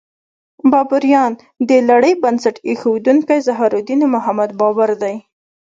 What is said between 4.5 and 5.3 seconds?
بابر دی.